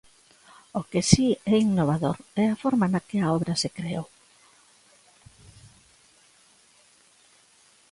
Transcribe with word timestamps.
O 0.79 0.81
que 0.89 1.01
si 1.11 1.27
é 1.53 1.55
innovador 1.67 2.17
é 2.43 2.45
a 2.49 2.59
forma 2.63 2.85
na 2.93 3.01
que 3.07 3.17
a 3.21 3.31
obra 3.37 3.53
se 3.61 3.69
creou. 3.77 4.07